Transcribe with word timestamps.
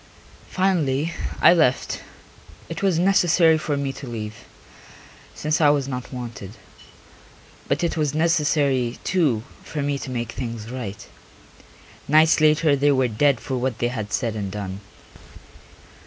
Finally 0.49 1.13
I 1.43 1.53
left; 1.53 2.01
it 2.69 2.81
was 2.81 2.97
necessary 2.97 3.59
for 3.59 3.77
me 3.77 3.93
to 3.93 4.07
leave, 4.07 4.45
since 5.35 5.61
I 5.61 5.69
was 5.69 5.87
not 5.87 6.11
wanted. 6.11 6.53
But 7.67 7.83
it 7.83 7.95
was 7.95 8.15
necessary, 8.15 8.97
too, 9.03 9.43
for 9.63 9.83
me 9.83 9.99
to 9.99 10.09
make 10.09 10.31
things 10.31 10.71
right. 10.71 11.05
Nights 12.07 12.41
later 12.41 12.75
they 12.75 12.91
were 12.93 13.07
dead 13.07 13.39
for 13.39 13.57
what 13.59 13.77
they 13.77 13.89
had 13.89 14.11
said 14.11 14.35
and 14.35 14.51
done. 14.51 14.79